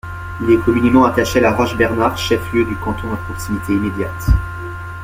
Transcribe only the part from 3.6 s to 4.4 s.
immédiate.